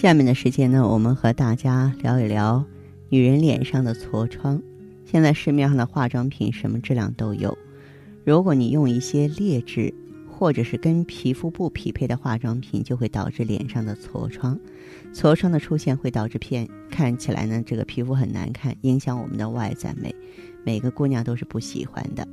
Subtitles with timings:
[0.00, 2.64] 下面的时间呢，我们和大家聊一聊
[3.08, 4.62] 女人脸上的痤疮。
[5.04, 7.58] 现在市面上的化妆品什么质量都有，
[8.24, 9.92] 如果你用一些劣质
[10.30, 14.56] 或者是跟皮肤不匹配的化妆品，就会导致脸上的痤疮。
[15.12, 20.14] 痤疮的出现会导致片看起来呢，这个皮肤很难看，影响我们的外在美，
[20.62, 22.24] 每个姑娘都是不喜欢的。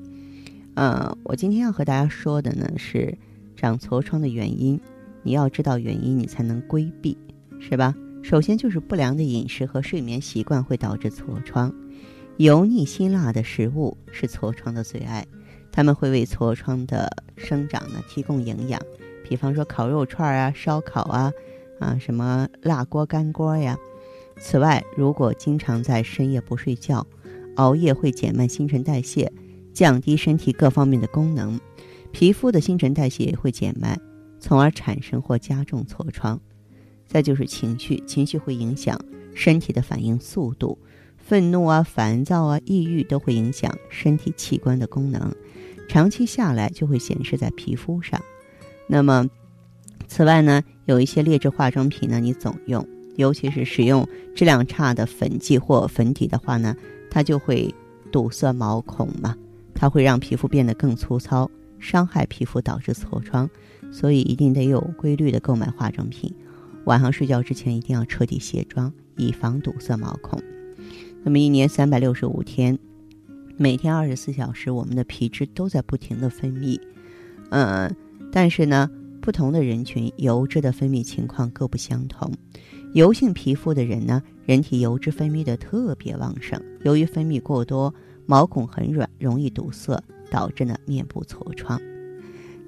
[0.75, 3.17] 呃，我今天要和大家说的呢是
[3.55, 4.79] 长痤疮的原因，
[5.23, 7.17] 你要知道原因，你才能规避。
[7.59, 7.95] 是吧？
[8.23, 11.71] 首先就是不良的饮食和睡眠习惯会导致痤疮，
[12.37, 15.25] 油腻辛辣的食物是痤疮的最爱，
[15.71, 18.81] 它们会为痤疮的生长呢提供营养。
[19.23, 21.31] 比方说烤肉串啊、烧烤啊、
[21.79, 23.77] 啊什么辣锅干锅呀。
[24.37, 27.05] 此外，如果经常在深夜不睡觉，
[27.57, 29.31] 熬夜会减慢新陈代谢，
[29.71, 31.59] 降低身体各方面的功能，
[32.11, 34.01] 皮肤的新陈代谢也会减慢，
[34.39, 36.41] 从而产生或加重痤疮。
[37.07, 38.99] 再就是情绪，情绪会影响
[39.33, 40.77] 身体的反应速度，
[41.17, 45.33] 愤怒啊、烦躁啊、抑郁都会影响身体器官的功能，
[45.87, 48.19] 长期下来就会显示在皮肤上。
[48.87, 49.29] 那么，
[50.07, 56.75] 此外呢，有一些劣质化妆品呢，你总用，尤其是使用质量差的粉剂或粉底的话呢，
[57.09, 57.73] 它就会
[58.11, 59.35] 堵塞毛孔嘛，
[59.73, 63.49] 它会让皮肤变得更粗糙，伤害皮肤，导致痤疮。
[63.91, 66.33] 所以一定得有规律的购买化妆品。
[66.85, 70.39] 晚上睡觉之前一定要彻底卸妆，以防堵塞毛孔。
[71.23, 72.77] 那么一年三百六十五天，
[73.57, 76.79] 每天二十四小时，我们的皮脂都在不停的分泌。
[77.49, 77.91] 嗯，
[78.31, 78.87] 但是呢，
[79.19, 82.31] 不同的人群油脂的分泌情况各不相同。
[82.93, 87.91] 油性皮肤的人呢，人体油脂分泌的特别旺盛，由于分泌过多，
[88.27, 91.81] 毛孔很软，容易堵塞，导致呢面部痤疮。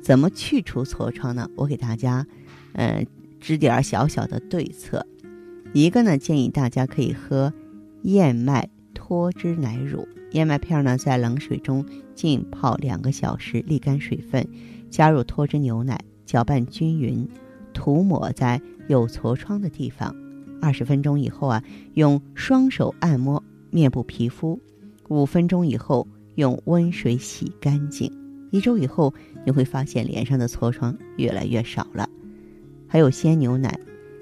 [0.02, 1.48] 怎么去除痤疮呢？
[1.56, 2.26] 我给大家，
[2.74, 3.06] 嗯。
[3.48, 5.08] 支点儿小小的对策，
[5.72, 7.54] 一个呢，建议大家可以喝
[8.02, 10.06] 燕麦脱脂奶乳。
[10.32, 14.46] 燕麦片呢，在冷水中浸泡两个小时，沥干水分，
[14.90, 17.26] 加入脱脂牛奶，搅拌均匀，
[17.72, 20.14] 涂抹在有痤疮的地方。
[20.62, 24.60] 二十分钟以后啊，用双手按摩面部皮肤。
[25.08, 28.12] 五分钟以后，用温水洗干净。
[28.52, 29.14] 一周以后，
[29.46, 32.07] 你会发现脸上的痤疮越来越少了。
[32.88, 33.80] 还有鲜牛奶，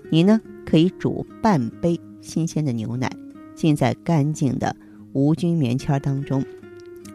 [0.09, 3.11] 你呢可以煮半杯新鲜的牛奶，
[3.53, 4.75] 浸在干净的
[5.13, 6.43] 无菌棉签当中，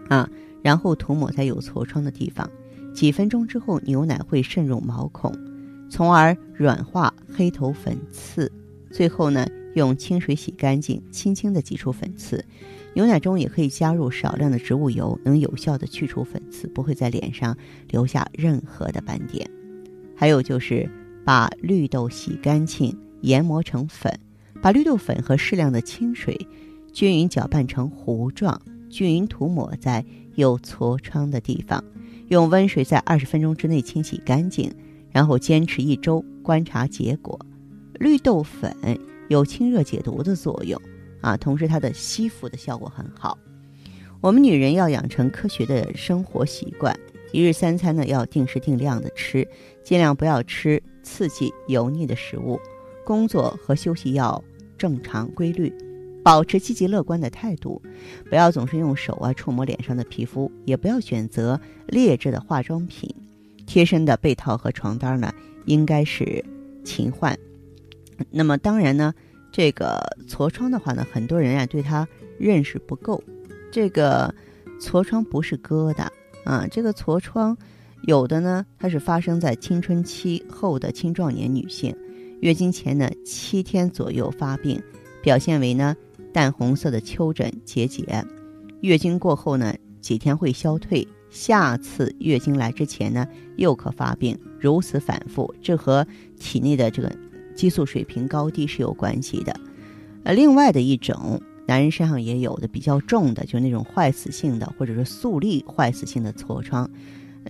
[0.09, 0.29] 啊，
[0.63, 2.49] 然后涂抹在有痤疮的地方。
[2.95, 5.33] 几分钟之后，牛奶会渗入毛孔，
[5.89, 8.51] 从而软化黑头粉刺。
[8.91, 12.45] 最后呢，用清水洗干净，轻轻地挤出粉刺。
[12.95, 17.57] 牛奶中也可以加入少量的植物油，能有效的去除粉刺，不会在脸上
[17.89, 19.49] 留下任何的斑点。
[20.15, 20.89] 还有就是。
[21.31, 24.13] 把绿豆洗干净，研磨成粉，
[24.61, 26.37] 把绿豆粉和适量的清水
[26.93, 30.05] 均匀搅拌成糊状，均匀涂抹在
[30.35, 31.85] 有痤疮的地方，
[32.31, 34.75] 用温水在二十分钟之内清洗干净，
[35.13, 37.39] 然后坚持一周观察结果。
[38.01, 38.75] 绿豆粉
[39.29, 40.83] 有清热解毒的作用
[41.21, 43.39] 啊，同时它的吸附的效果很好。
[44.21, 46.99] 我们女人要养成科学的生活习惯，
[47.31, 49.47] 一日三餐呢要定时定量的吃，
[49.85, 50.83] 尽量不要吃。
[51.03, 52.61] 刺激油腻的食物，
[53.05, 54.43] 工作和休息要
[54.79, 55.73] 正常规律，
[56.23, 57.81] 保持积极乐观的态度，
[58.29, 63.15] 不要总是用手啊触摸脸上的皮肤，也不要选择劣质的化妆品，
[63.67, 65.33] 贴身的被套和床单呢
[65.67, 66.45] 应该是
[66.85, 67.39] 勤换。
[68.31, 69.15] 那么当然呢，
[69.51, 69.99] 这个
[70.29, 72.07] 痤疮的话呢，很多人啊对它
[72.39, 73.23] 认识不够，
[73.73, 74.35] 这个
[74.81, 76.07] 痤疮不是疙瘩
[76.45, 77.57] 啊，这个痤疮。
[78.03, 81.95] 有的呢，它是发生在青春期后的青壮年女性，
[82.41, 84.83] 月经前呢七天左右发病，
[85.23, 85.95] 表现为呢
[86.33, 88.25] 淡红色的丘疹结节，
[88.81, 93.27] 月经过后呢几天会消退，下次月经来之前呢
[93.57, 96.07] 又可发病，如此反复，这和
[96.39, 97.13] 体内的这个
[97.55, 99.55] 激素水平高低是有关系的。
[100.25, 106.91] 呃，另外的一种，男人身上也有的比较重的，就是那种坏死性的或者是速粒坏死性的痤疮。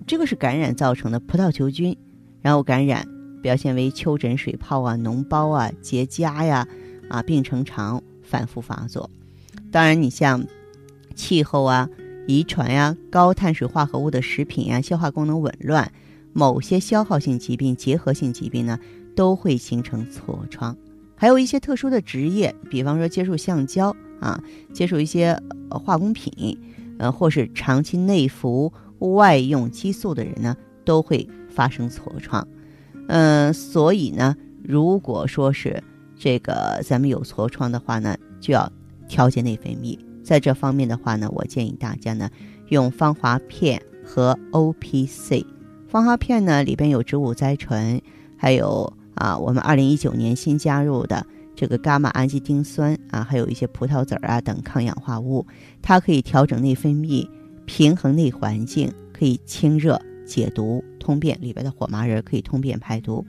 [0.07, 1.97] 这个是感染造成的葡萄球菌，
[2.41, 3.07] 然后感染
[3.43, 6.67] 表现为丘疹、水泡啊、脓包啊、结痂呀，
[7.09, 9.11] 啊，病程长，反复发作。
[9.71, 10.45] 当然，你像
[11.15, 11.89] 气候啊、
[12.27, 15.91] 遗传呀、高碳水化合物的食品呀、消化功能紊乱、
[16.33, 18.79] 某些消耗性疾病、结核性疾病呢，
[19.15, 20.77] 都会形成痤疮。
[21.15, 24.43] 还有一些特殊的职业，比方说接触橡胶啊，
[24.73, 25.39] 接触一些
[25.71, 26.59] 化工品，
[26.99, 32.47] 呃，或是长期内服外用激素的人呢，都会发生痤疮。
[33.09, 35.83] 嗯，所以呢，如果说是
[36.17, 38.71] 这个咱们有痤疮的话呢，就要
[39.09, 39.99] 调节内分泌。
[40.23, 42.31] 在这方面的话呢，我建议大家呢
[42.69, 45.45] 用芳华片和 O P C。
[45.89, 48.01] 芳华片呢里边有植物甾醇，
[48.37, 51.27] 还有啊我们二零一九年新加入的
[51.57, 55.45] 这个伽马氨基丁酸啊，还有一些葡萄籽儿啊等抗氧化物，
[55.83, 57.29] 它可以调整内分泌，
[57.73, 60.83] 平衡内环境，可以清热解毒。
[60.99, 63.25] 通便里边的火麻仁可以通便排毒，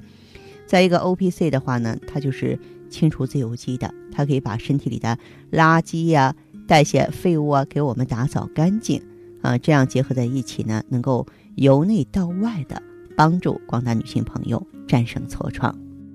[0.66, 2.58] 再一个 O P C 的话呢，它就是
[2.90, 5.16] 清除自由基的，它可以把身体里的
[5.52, 6.36] 垃圾呀、
[6.68, 9.00] 代谢废物啊给我们打扫干净
[9.44, 12.82] 啊，这样结合在一起呢，能够由内到外的
[13.16, 15.74] 帮助广大女性朋友战胜痤疮。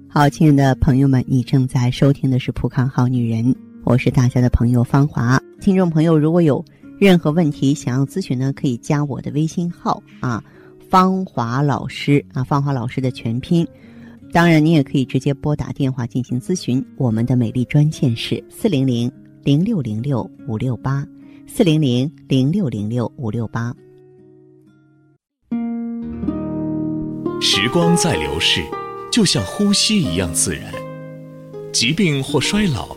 [0.08, 3.44] 好，亲爱的朋友们，你正在收听的是《普康好女人》，
[3.84, 5.40] 我是大家的朋友芳华。
[5.61, 6.62] 听众朋友，如果有
[6.98, 10.43] 任何问题想要咨询呢，可以加我的微信号啊。
[10.88, 13.66] 芳华老师啊，芳华老师的全拼。
[14.32, 16.84] 当然，你也可以直接拨打电话进行咨询。
[16.96, 19.10] 我们的美丽专线是四零零
[19.43, 21.06] 零六零六五六八，
[21.46, 23.75] 四零零零六零六五六八。
[27.40, 28.62] 时光在流逝，
[29.10, 30.72] 就像呼吸一样自然。
[31.72, 32.96] 疾病或衰老，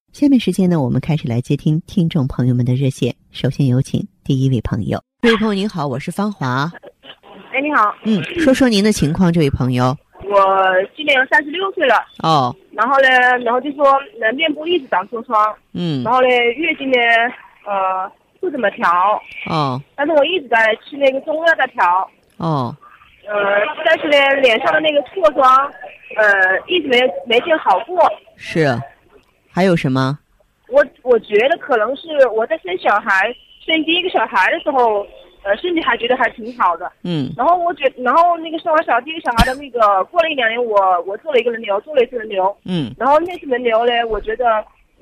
[0.13, 3.15] 下面时间呢，我们开始来接听听众朋友们的热线。
[3.31, 5.01] 首先有请第一位朋友。
[5.21, 6.69] 这位朋友您好，我是芳华。
[7.53, 7.95] 哎，你好。
[8.03, 9.95] 嗯，说说您的情况，这位朋友。
[10.25, 10.67] 我
[10.97, 11.95] 今年三十六岁了。
[12.23, 12.53] 哦。
[12.73, 13.07] 然后呢，
[13.45, 13.85] 然后就说，
[14.19, 15.55] 那面部一直长痤疮。
[15.71, 16.03] 嗯。
[16.03, 16.97] 然后呢，月经呢，
[17.65, 18.11] 呃，
[18.41, 18.91] 不怎么调。
[19.49, 19.81] 哦。
[19.95, 22.11] 但是我一直在吃那个中药在调。
[22.35, 22.75] 哦。
[23.25, 23.33] 呃，
[23.85, 25.71] 但是呢，脸上的那个痤疮。
[26.17, 27.97] 呃，一直没没见好过。
[28.35, 28.77] 是，
[29.51, 30.17] 还有什么？
[30.69, 33.33] 我我觉得可能是我在生小孩，
[33.65, 35.05] 生第一个小孩的时候，
[35.43, 36.91] 呃，身体还觉得还挺好的。
[37.03, 37.29] 嗯。
[37.37, 42.55] 然后我觉，然后那个生完小第一个小孩的那个，过了一两年，我我做了一个人流，做了一次人流。
[42.65, 42.93] 嗯。
[42.97, 44.45] 然后那次人流呢，我觉得。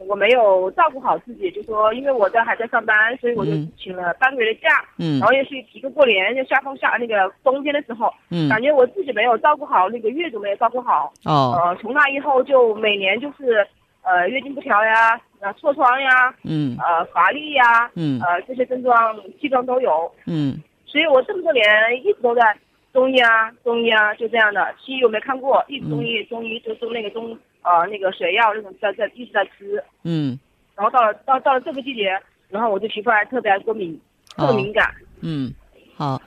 [0.07, 13.67] 我没有照顾好自己，就说因为我在还在上班，所以我就请了半个月的假，嗯，然后又是提个过年，就下风下那个冬天的时候，嗯，感觉我自己没有照顾好那个月子没有照顾好，哦，呃，从那以后就每年就是
[14.09, 21.63] 呃月经不调呀，呃痤疮呀，嗯，呃乏力呀，嗯，呃这些症状基本上都有，嗯，所以我这么多年
[22.03, 22.57] 一直都在
[22.91, 27.37] 中医啊中医啊就这样的，西医我没看过，一直中医中医就中那个中。
[27.61, 30.39] 呃，那个水药那种在在一直在吃，嗯，
[30.77, 33.99] 然后到了到到了这个季节，然后我就皮肤还特别过敏，
[34.37, 34.89] 特别敏感。
[35.19, 35.53] 嗯，
[35.97, 36.19] 好，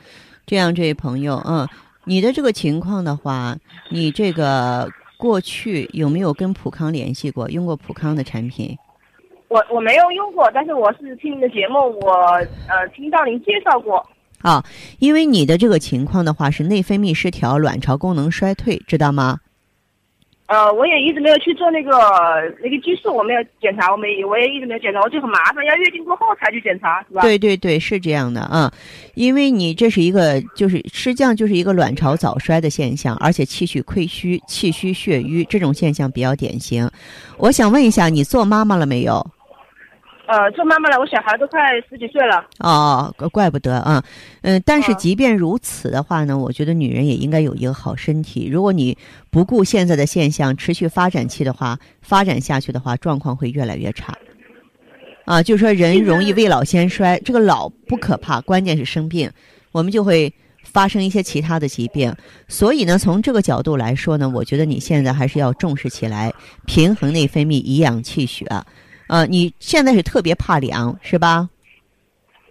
[0.45, 1.67] 这样这位朋友，嗯，
[2.05, 3.57] 你的这个情况的话，
[3.89, 4.87] 你这个
[5.23, 8.76] 过去有没有跟普康联系过，用过普康的产品？
[9.47, 12.12] 我我没有用过，但是我是听您的节目，我
[12.67, 14.05] 呃听到您介绍过。
[14.41, 14.64] 啊，
[14.99, 19.38] 因为你的这个情况的话是内分泌失调、卵巢功能衰退，知道吗？
[20.47, 21.91] 呃，我也一直没有去做那个
[22.63, 27.23] 那个激素，我没有检查，我没，我也一直没有检查，我就很麻烦，要月经过后才去检查，是吧？
[27.23, 28.71] 对对对，是这样的啊，
[29.15, 36.91] 因为你这是一个，就是实际上就是一个卵巢早衰的现象，而且气虚亏虚、气虚血瘀这种现象比较典型。
[37.39, 39.25] 我想问一下，你做妈妈了没有？
[40.33, 41.61] 呃，做妈妈了，我小孩都快
[41.91, 42.43] 十几岁了。
[42.61, 44.03] 哦，怪不得啊，
[44.41, 48.49] 嗯，但是啊即便如此的话呢，我觉得女人也应该有一个好身体。
[48.51, 48.97] 如果你
[49.31, 54.17] 不顾现在的现象，持续发展期的话，发展下去的话，状况会越来越差。
[55.27, 59.31] 啊，就是说人容易未老先衰，这个老不可怕，关键是生病，
[59.71, 62.11] 我们就会发生一些其他的疾病。
[62.49, 66.33] 所以呢，从这个角度来说呢，我觉得你现在还是要重视起来，
[66.65, 68.47] 平衡内分泌，颐养气血。
[69.12, 71.47] 呃，你现在是特别怕凉是吧？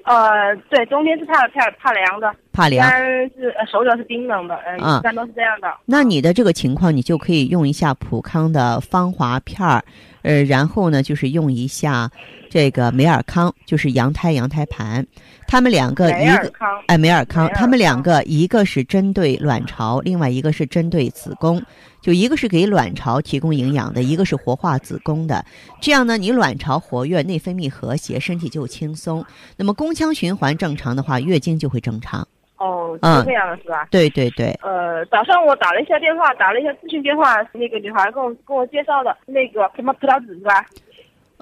[0.04, 2.88] 呃，对，冬天是怕怕怕凉的，怕凉。
[2.88, 3.02] 般
[3.36, 5.68] 是呃手脚是冰冷的，嗯、啊一般都是这样的。
[5.86, 9.84] 那你的这个情况，你就可以用一下普康的芳华片儿，
[10.22, 12.10] 呃，然后呢，就是用一下
[12.50, 15.06] 这个美尔康，就是羊胎羊胎盘，
[15.48, 16.52] 他们两个一个
[16.88, 21.62] 哎美尔康他们两个一个是针对卵巢，另外一个是针对子宫，
[22.02, 25.44] 就一个是给卵巢提供营养的，一个是活化子宫的。
[25.82, 29.26] 这样呢，你卵巢活跃，内分泌和谐，身体就轻松。
[29.58, 32.28] 那么宫腔循环正常的话，月经就会正常。
[32.62, 33.88] 哦，嗯是这样的是吧？
[33.90, 40.64] 对对对，呃，早上我打了一下电话，打了一下咨询电话，那个女孩跟我跟我介绍的那个什么葡萄籽是吧？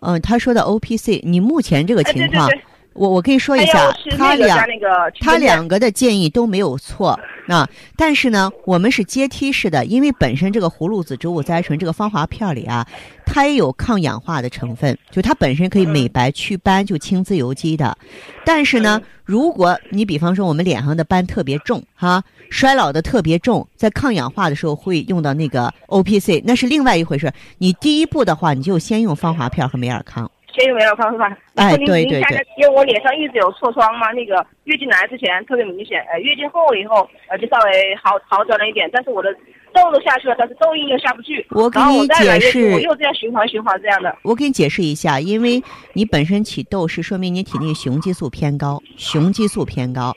[0.01, 7.17] 嗯、她说的 O P C，你目前这个哎，情况，对对对，我我可以说一下他两那个加那个他两个的建议都没有错
[7.47, 12.85] 啊，但是呢，我们是阶梯式的，因为本身这个葫芦籽植物甾醇这个芳华片里啊，
[13.25, 17.97] 它也有抗氧化的成分，就它本身可以美白祛斑，就清自由基的。
[18.45, 27.31] 但是呢，如果你比方说我们脸上的斑特别重哈，衰老的特别重，在抗氧化的时候会用到那个 O P C，那是另外一回事。
[27.57, 30.29] 你第一步的话，你就先用芳华片和美尔康。
[30.53, 31.37] 先用美尔康是吧？
[31.55, 32.19] 哎对对
[32.57, 39.29] 因为我脸上一直有痤疮嘛，那个月经来之前特别明显，呃，月经后了以后，呃，就稍微好好转了一点，但是我的
[39.73, 41.45] 痘都下去了，但是痘印又下不去。
[41.51, 44.15] 我给你解释我又这样循环循环这样的。
[44.23, 45.61] 我给你解释一下，因为
[45.93, 50.15] 你本身起痘是说明你体内雄激素偏高，雄激素偏高。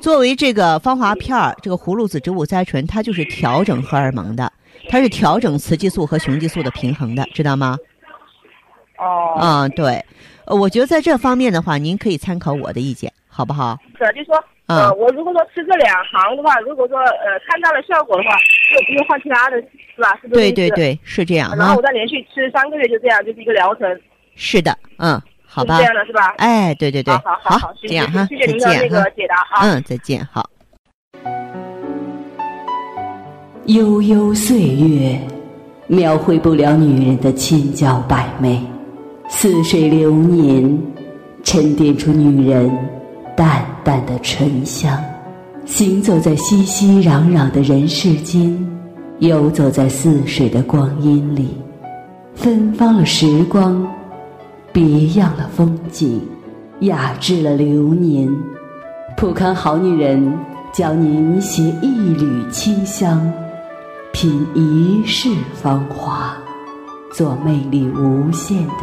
[0.00, 4.52] 作为这个芳华片儿，这个葫芦籽植物甾醇，它就是调整荷尔蒙的，
[4.88, 7.76] 它是调整雌激素和雄激素的平衡的，知道吗？
[8.98, 10.04] 哦，嗯、对，
[10.44, 13.78] 呃我觉得在这方面的话，您可以参考我的意见，好不好？
[13.98, 14.34] 是，就说
[14.66, 18.36] 啊呃，我如果说吃这两行的话，如果说呃看到了效果的话，
[18.74, 19.56] 就不用换其他的，
[19.96, 20.18] 是吧？
[20.20, 20.74] 是对这意思。
[20.74, 24.00] 对对，是这样啊然后我，再连续吃三个月，就这样，就是一个疗程，
[24.34, 26.34] 是的，嗯，好吧是这，样的，是吧？
[26.38, 29.62] 哎，对对对，好好好，谢谢这样哈，谢谢您的那个，解答啊。
[29.62, 30.48] 嗯，再见，好。
[33.66, 35.20] 悠悠岁月，
[35.88, 38.58] 描绘不了女人的千娇百媚；
[39.28, 40.78] 似水流年，
[41.44, 42.70] 沉淀出女人
[43.36, 44.98] 淡淡的醇香。
[45.66, 48.58] 行走在熙熙攘攘的人世间，
[49.18, 51.50] 游走在似水的光阴里，
[52.34, 53.86] 芬芳了时光，
[54.72, 56.20] 别样了风景，
[56.80, 58.28] 雅致了流年。
[59.14, 60.36] 普康好女人
[60.72, 63.30] 教您携一缕清香。
[64.10, 66.34] 品一世芳华，
[67.12, 68.82] 做魅力无限的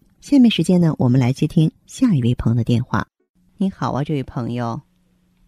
[0.21, 3.07] 下面时间呢，我们来接听下一位朋友的电话。
[3.57, 4.79] 你好啊，这位朋友。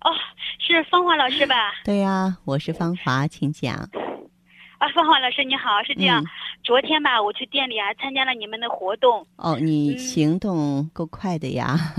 [0.01, 0.09] 哦，
[0.57, 1.71] 是芳华老师吧？
[1.85, 3.75] 对呀、我是芳华，请讲。
[3.75, 6.25] 啊，芳华老师你好，是这样，嗯
[6.63, 9.27] 昨天吧，我去店里啊参加了你们的活动。
[9.35, 11.77] 哦，你嗯行动够快的呀。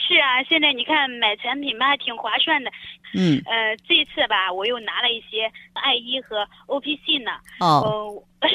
[0.00, 2.70] 是啊，现在你看买产品吧还挺划算的。
[3.16, 7.32] 嗯，呃，这次吧，我又拿了一些爱伊和 OPC 呢。
[7.60, 8.48] 哦，呃，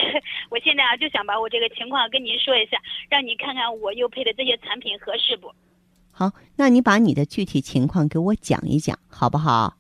[0.49, 2.77] 我 现在啊就想把我这个情况跟您说一下，
[3.09, 5.51] 让你看看我又配的这些产品合适不？
[6.11, 9.73] 好，那你把你的具体情况给我讲一讲，好不好？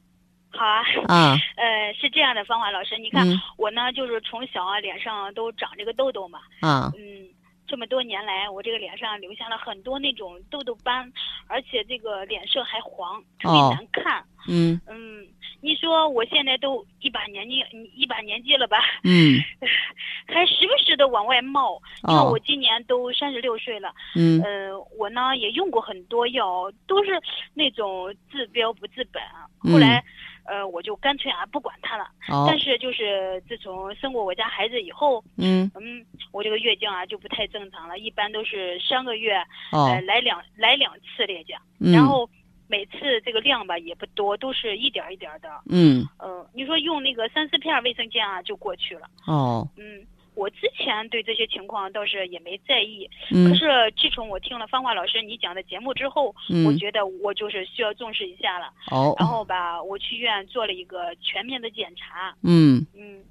[0.53, 0.81] 好啊。
[1.07, 6.39] 啊， 呃，是这样的，芳华老师，你看、嗯我呢，就是从小啊脸上都长这个痘痘嘛。
[6.61, 7.27] 啊，嗯，
[7.71, 11.09] 这么多年来，我这个脸上留下了很多那种痘痘斑，
[11.47, 14.21] 而且这个脸色还黄，特别难看。
[14.49, 15.25] 嗯嗯，
[15.61, 17.63] 你说我现在都一把年纪，
[17.95, 18.79] 一把年纪了吧？
[19.05, 19.39] 嗯
[20.27, 21.81] 还时不时的往外冒。
[22.03, 27.11] 你看哦我今年都三十六岁了，嗯呃，我呢也用过很多药，都是
[27.53, 29.23] 那种治标不治本。
[29.63, 30.03] 嗯后来，
[30.45, 32.03] 呃，我就干脆啊不管它了。
[32.29, 39.35] 哦但是就是自从生过我家孩子以后，嗯嗯，我这个月经啊就不太正常了，一般都是三个月，
[39.71, 42.29] 哦呃，来两来两次例假，嗯然后
[42.67, 45.49] 每次这个量吧也不多，都是一点一点的。
[45.69, 49.07] 嗯呃，你说用那个三四片卫生间啊就过去了。
[49.27, 50.05] 哦嗯，
[50.41, 58.73] 我之前对这些情况倒是也没在意，嗯可是自从我听了芳华老师你讲的节目之后，嗯我觉得我就是需要重视一下了。
[58.89, 62.35] 哦然后吧，我去医院做了一个全面的检查。
[62.41, 63.23] 嗯嗯，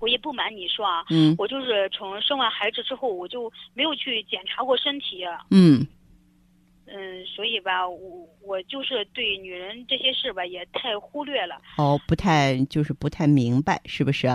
[0.00, 5.22] 我也不瞒你说啊，嗯我就是从生完孩子之后，我就没有去检查过身体。
[5.50, 5.86] 嗯
[6.86, 11.60] 嗯，所以吧，我我就是对女人这些事吧，也太忽略了。
[11.76, 14.26] 哦，不太就是不太明白，是不是？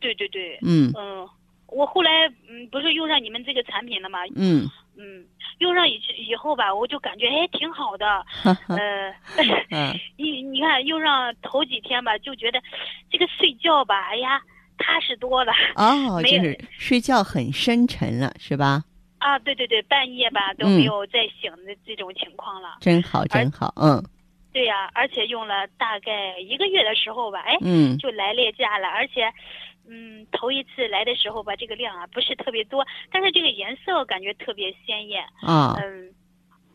[0.00, 1.28] 对对对，嗯嗯，
[1.68, 2.10] 我后来
[2.48, 4.20] 嗯不是用上你们这个产品了吗？
[4.36, 5.24] 嗯嗯，
[5.58, 8.24] 用上以以后吧，我就感觉哎挺好的。
[8.68, 9.10] 呃，
[9.70, 12.60] 嗯 你你看用上头几天吧，就觉得
[13.10, 14.40] 这个睡觉吧，哎呀
[14.78, 15.52] 踏实多了。
[15.76, 18.82] 哦， 没有就是睡觉很深沉了，是吧？
[19.18, 22.78] 啊，对对对，半夜吧都嗯没有再醒的这种情况了。
[22.80, 24.02] 真好，真好，嗯
[24.52, 29.30] 对呀、而且用了大概一个月的时候吧，哎，嗯就来例假了，而且，
[29.88, 36.12] 嗯，头一次来的时候吧，这个量啊不是特别多，但是这个颜色感觉特别鲜艳，啊，嗯，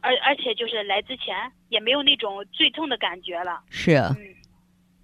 [0.01, 1.35] 而而且就是来之前
[1.69, 4.35] 也没有那种最痛的感觉了，是，嗯。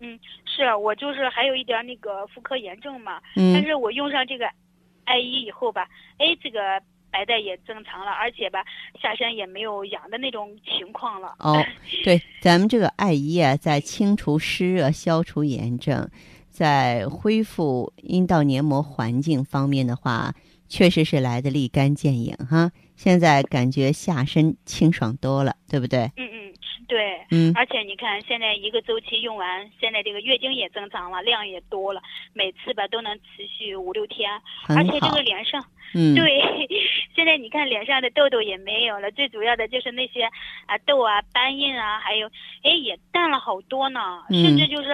[0.03, 4.49] 嗯，是我就是还有一点那个妇科炎症嘛，但嗯是我用上这个
[5.05, 6.81] 艾依以后吧，哎，这个
[7.11, 8.65] 白带也正常了，而且吧，
[8.99, 11.35] 下身也没有痒的那种情况了。
[11.37, 11.63] 哦，
[12.03, 16.09] 对，咱们这个艾依啊，在清除湿热、消除炎症，
[16.51, 20.35] 在恢复阴道黏膜环境方面的话，
[20.67, 22.71] 确实是来的立竿见影哈。
[22.95, 26.11] 现在感觉下身清爽多了，对不对？
[26.17, 26.27] 嗯，
[26.91, 27.25] 对。
[27.31, 32.01] 嗯而且你看，现在一个周期用完，现在这个月经也正常了，量也多了，
[32.33, 34.29] 每次吧都能持续五六天，
[34.67, 35.63] 而且这个，脸上，
[35.95, 36.27] 嗯， 对，
[37.15, 40.23] 现在你看脸上的痘痘也没有了，最主要的就是那些
[40.65, 42.27] 啊痘啊、斑印啊，还有
[42.63, 44.89] 哎也淡了好多呢，嗯甚至就是，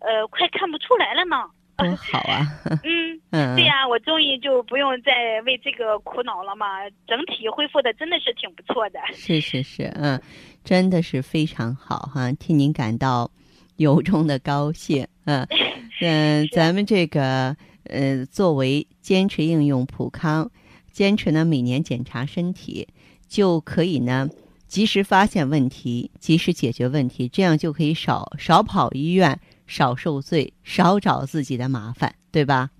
[0.00, 1.36] 呃，快看不出来了呢。
[1.78, 2.42] 多好啊，
[2.82, 6.66] 嗯， 嗯，对呀、我终于就不用再为这个苦恼了嘛，
[7.06, 8.98] 整体恢复的真的是挺不错的。
[9.12, 10.20] 是是是，嗯，
[10.64, 13.30] 真的是非常好哈，替您感到
[13.76, 15.46] 由衷的高兴，嗯
[16.00, 20.50] 嗯，咱们这个呃，作为坚持应用普康，
[20.92, 22.86] 坚持呢每年检查身体，
[23.28, 24.28] 就可以呢
[24.66, 32.70] 及时发现问题，及时解决问题，这样就可以少少跑医院，少受罪，少找自己的麻烦，对吧？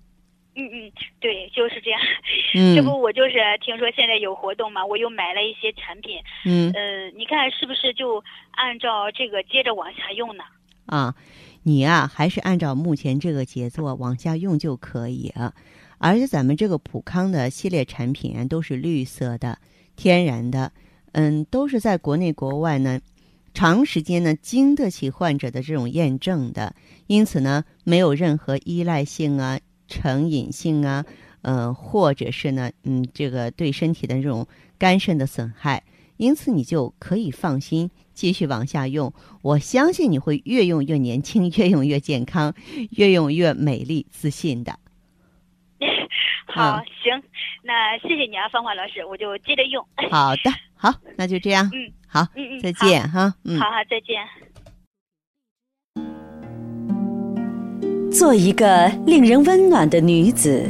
[0.59, 0.91] 嗯嗯，
[1.21, 1.99] 对，就是这样。
[2.53, 6.19] 嗯 这不，我就是听说现在有活动嘛，我又买了一些产品。
[6.43, 10.43] 嗯嗯、你看是不是就按照这个接着往下用呢？
[10.85, 11.15] 啊，
[11.63, 15.53] 你呀、还是按照目前这个节奏啊往下用就可以啊。
[15.97, 19.57] 而且咱们这个普康的系列产品啊，都是绿色的、
[19.95, 20.71] 天然的，
[21.13, 22.99] 嗯，都是在国内国外呢
[23.53, 26.73] 长时间呢经得起患者的这种验证的，
[27.07, 31.03] 因此呢没有任何依赖性啊、成瘾性啊，
[31.41, 34.47] 呃，或者是呢，嗯，这个对身体的这种
[34.77, 35.83] 肝肾的损害。
[36.17, 39.13] 因此，你就可以放心继续往下用。
[39.41, 42.53] 我相信你会越用越年轻，越用越健康，
[42.91, 44.77] 越用越美丽自信的。
[46.45, 47.23] 好，嗯行，
[47.63, 49.81] 那谢谢你啊，芳华老师，我就接着用。
[50.11, 51.69] 好的，好，那就这样。
[51.73, 53.33] 嗯，好，嗯嗯，再见哈。
[53.45, 53.57] 嗯。
[53.57, 54.17] 好好，再见。
[58.11, 60.63] 做一个令人温暖的女子，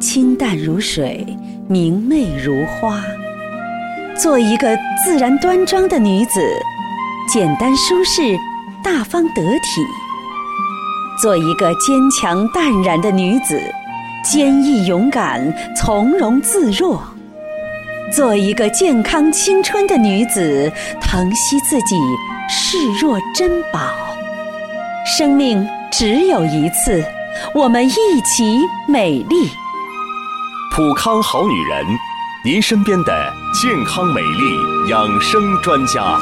[0.00, 1.26] 清淡如水，
[1.68, 3.00] 明媚如花；
[4.16, 6.40] 做一个自然端庄的女子，
[7.28, 8.38] 简单舒适，
[8.84, 9.82] 大方得体；
[11.20, 13.60] 做一个坚强淡然的女子，
[14.24, 17.00] 坚毅勇敢，从容自若；
[18.14, 21.96] 做一个健康青春的女子，疼惜自己，
[22.48, 23.80] 视若珍宝。
[25.04, 27.04] 生命只有一次，
[27.52, 27.90] 我们一
[28.24, 29.50] 起美丽。
[30.72, 31.84] 普康好女人，
[32.44, 36.16] 您身边的健康美丽养生专家。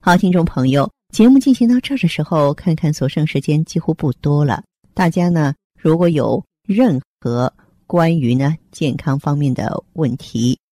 [0.00, 4.62] 好，听众朋友，节目进行到这儿的时候，看看所剩时间几乎不多了。
[4.92, 7.50] 大家呢，如果有任何
[7.86, 10.58] 关于呢健康方面的问题，